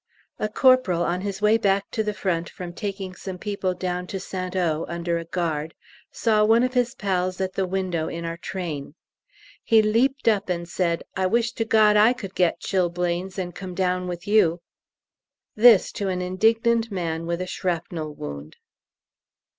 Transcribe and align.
A 0.39 0.49
corporal 0.49 1.03
on 1.03 1.21
his 1.21 1.43
way 1.43 1.59
back 1.59 1.91
to 1.91 2.01
the 2.01 2.15
Front 2.15 2.49
from 2.49 2.73
taking 2.73 3.13
some 3.13 3.37
people 3.37 3.75
down 3.75 4.07
to 4.07 4.19
St 4.19 4.55
O. 4.55 4.83
under 4.89 5.19
a 5.19 5.25
guard 5.25 5.75
saw 6.11 6.43
one 6.43 6.63
of 6.63 6.73
his 6.73 6.95
pals 6.95 7.39
at 7.39 7.53
the 7.53 7.67
window 7.67 8.07
in 8.07 8.25
our 8.25 8.37
train. 8.37 8.95
He 9.63 9.83
leaped 9.83 10.27
up 10.27 10.49
and 10.49 10.67
said, 10.67 11.03
"I 11.15 11.27
wish 11.27 11.51
to 11.51 11.65
God 11.65 11.97
I 11.97 12.13
could 12.13 12.33
get 12.33 12.61
chilblains 12.61 13.37
and 13.37 13.53
come 13.53 13.75
down 13.75 14.07
with 14.07 14.25
you." 14.27 14.63
This 15.55 15.91
to 15.91 16.07
an 16.07 16.19
indignant 16.23 16.89
man 16.91 17.27
with 17.27 17.39
a 17.39 17.45
shrapnel 17.45 18.15
wound! 18.15 18.55